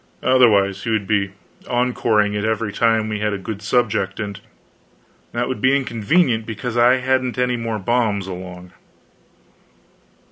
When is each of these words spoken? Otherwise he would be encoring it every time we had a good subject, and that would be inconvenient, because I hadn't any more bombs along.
Otherwise 0.23 0.83
he 0.83 0.89
would 0.89 1.05
be 1.05 1.29
encoring 1.69 2.33
it 2.33 2.43
every 2.43 2.73
time 2.73 3.07
we 3.07 3.19
had 3.19 3.33
a 3.33 3.37
good 3.37 3.61
subject, 3.61 4.19
and 4.19 4.41
that 5.31 5.47
would 5.47 5.61
be 5.61 5.77
inconvenient, 5.77 6.43
because 6.43 6.75
I 6.75 6.95
hadn't 6.95 7.37
any 7.37 7.55
more 7.55 7.77
bombs 7.77 8.25
along. 8.25 8.71